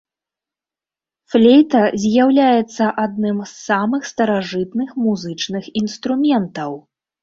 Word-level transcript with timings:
Флейта 1.33 1.83
з'яўляецца 2.07 2.89
адным 3.05 3.37
з 3.45 3.51
самых 3.67 4.01
старажытных 4.15 5.01
музычных 5.07 5.73
інструментаў. 5.85 6.71